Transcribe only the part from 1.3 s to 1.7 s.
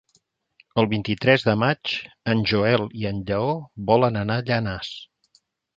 de